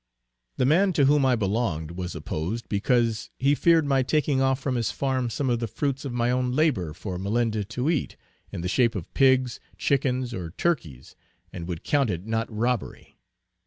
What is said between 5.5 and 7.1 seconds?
the fruits of my own labor